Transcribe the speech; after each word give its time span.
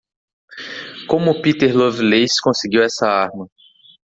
Como 1.07 1.43
Peter 1.43 1.75
Lovelace 1.77 2.41
conseguiu 2.41 2.81
essa 2.81 3.05
arma? 3.07 3.45